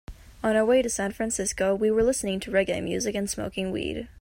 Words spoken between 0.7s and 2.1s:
to San Francisco, we were